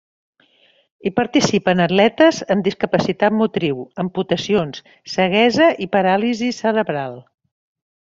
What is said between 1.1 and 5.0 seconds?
participen atletes amb discapacitat motriu, amputacions,